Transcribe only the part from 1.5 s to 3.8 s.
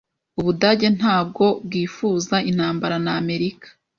bwifuzaga intambara na Amerika.